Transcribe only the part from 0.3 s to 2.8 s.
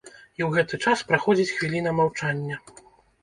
І ў гэты час праходзіць хвіліна маўчання.